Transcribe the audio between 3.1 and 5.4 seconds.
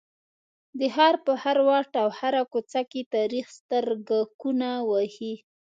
تاریخ سترګکونه وهي.